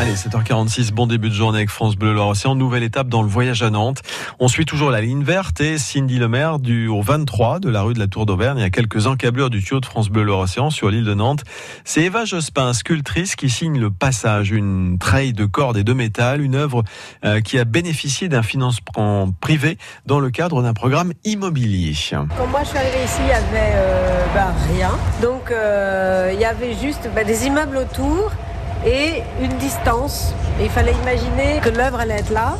[0.00, 2.54] Allez, 7h46, bon début de journée avec France Bleu Loire-Océan.
[2.54, 4.00] Nouvelle étape dans le voyage à Nantes.
[4.38, 7.94] On suit toujours la ligne verte et Cindy Lemaire du au 23 de la rue
[7.94, 8.58] de la Tour d'Auvergne.
[8.58, 11.42] Il y a quelques encablures du tuyau de France Bleu Loire-Océan sur l'île de Nantes.
[11.84, 16.42] C'est Eva Jospin, sculptrice, qui signe le passage, une treille de cordes et de métal,
[16.42, 16.84] une œuvre
[17.24, 21.92] euh, qui a bénéficié d'un financement privé dans le cadre d'un programme immobilier.
[22.08, 24.92] Quand moi je suis arrivée ici, il n'y avait euh, bah, rien.
[25.20, 28.30] Donc euh, il y avait juste bah, des immeubles autour
[28.86, 30.34] et une distance.
[30.60, 32.56] Et il fallait imaginer que l'œuvre allait être là.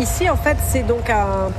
[0.00, 1.50] Ici, en fait, c'est donc un,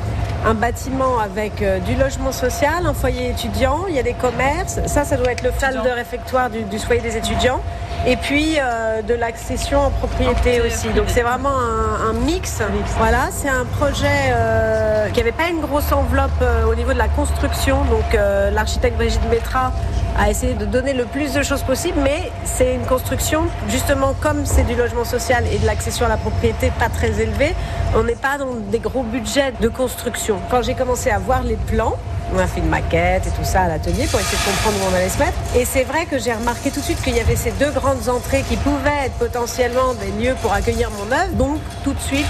[0.45, 4.79] un bâtiment avec euh, du logement social, un foyer étudiant, il y a des commerces.
[4.85, 7.61] Ça, ça doit être le salle de réfectoire du, du foyer des étudiants.
[8.07, 10.89] Et puis euh, de l'accession en propriété aussi.
[10.89, 12.61] Donc c'est vraiment un, un mix.
[12.97, 17.07] Voilà, c'est un projet euh, qui n'avait pas une grosse enveloppe au niveau de la
[17.07, 17.77] construction.
[17.85, 18.13] Donc
[18.53, 19.71] l'architecte Brigitte Métra
[20.17, 24.45] a essayé de donner le plus de choses possible, mais c'est une construction, justement comme
[24.45, 27.53] c'est du logement social et de l'accession à la propriété pas très élevée,
[27.95, 30.37] on n'est pas dans des gros budgets de construction.
[30.49, 31.95] Quand j'ai commencé à voir les plans,
[32.33, 34.91] on a fait une maquette et tout ça à l'atelier pour essayer de comprendre où
[34.91, 35.37] on allait se mettre.
[35.55, 38.09] Et c'est vrai que j'ai remarqué tout de suite qu'il y avait ces deux grandes
[38.09, 41.33] entrées qui pouvaient être potentiellement des lieux pour accueillir mon œuvre.
[41.33, 42.25] Donc tout de suite,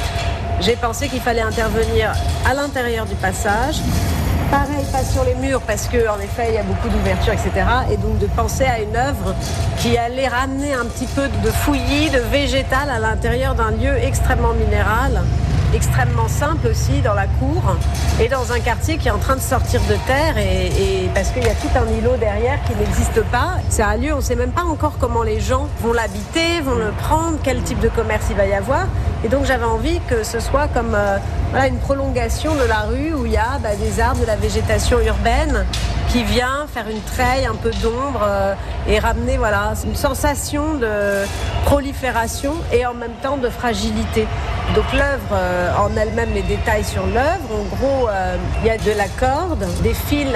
[0.60, 2.14] j'ai pensé qu'il fallait intervenir
[2.46, 3.78] à l'intérieur du passage.
[4.52, 7.52] Pareil, pas sur les murs, parce qu'en effet, il y a beaucoup d'ouvertures, etc.
[7.92, 9.36] Et donc de penser à une œuvre
[9.80, 14.54] qui allait ramener un petit peu de fouillis, de végétal à l'intérieur d'un lieu extrêmement
[14.54, 15.24] minéral
[15.76, 17.62] extrêmement simple aussi dans la cour
[18.22, 21.44] et dans un quartier qui est en train de sortir de terre et, parce qu'il
[21.44, 23.58] y a tout un îlot derrière qui n'existe pas.
[23.70, 26.76] C'est un lieu, on ne sait même pas encore comment les gens vont l'habiter, vont
[26.76, 28.88] le prendre, quel type de commerce il va y avoir.
[29.26, 31.18] Et donc j'avais envie que ce soit comme euh,
[31.68, 35.00] une prolongation de la rue où il y a bah, des arbres, de la végétation
[35.00, 35.66] urbaine
[36.16, 38.54] qui vient faire une treille, un peu d'ombre euh,
[38.88, 41.26] et ramener voilà, une sensation de
[41.66, 44.26] prolifération et en même temps de fragilité.
[44.74, 48.78] Donc l'œuvre euh, en elle-même, les détails sur l'œuvre, en gros, euh, il y a
[48.78, 50.30] de la corde, des fils,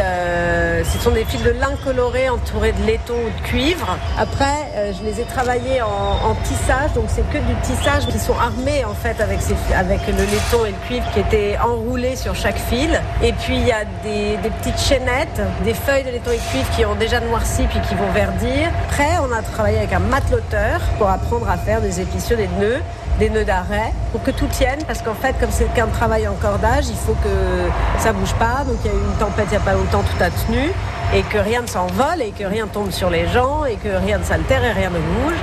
[0.93, 3.97] ce sont des fils de lin coloré entourés de laiton ou de cuivre.
[4.17, 8.37] Après, je les ai travaillés en, en tissage, donc c'est que du tissage qui sont
[8.37, 12.35] armés en fait avec, ces, avec le laiton et le cuivre qui étaient enroulés sur
[12.35, 13.01] chaque fil.
[13.23, 16.85] Et puis il y a des, des petites chaînettes, des feuilles de laiton cuivre qui
[16.85, 18.69] ont déjà noirci puis qui vont verdir.
[18.87, 22.81] Après, on a travaillé avec un mateloteur pour apprendre à faire des épicieux, des nœuds
[23.19, 24.79] des nœuds d'arrêt pour que tout tienne.
[24.87, 28.63] Parce qu'en fait comme c'est qu'un travail en cordage il faut que ça bouge pas.
[28.65, 30.71] Donc il y a eu une tempête il n'y a pas longtemps tout a tenu
[31.13, 34.19] et que rien ne s'envole et que rien tombe sur les gens et que rien
[34.19, 35.37] ne s'altère et rien ne bouge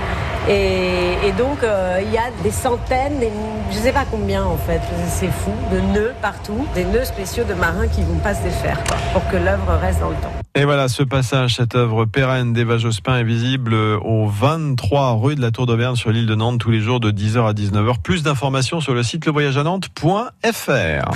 [0.49, 3.21] et, donc euh, il y a des centaines
[3.71, 7.55] je sais pas combien en fait c'est fou de nœuds partout des nœuds spéciaux de
[7.55, 10.65] marins qui vont pas se défaire quoi, pour que l'œuvre reste dans le temps et
[10.65, 15.51] voilà, ce passage, cette œuvre pérenne d'Eva Jospin est visible au 23 rue de la
[15.51, 18.01] Tour d'Auvergne sur l'île de Nantes tous les jours de 10h à 19h.
[18.03, 21.11] Plus d'informations sur le site levoyageanantes.fr.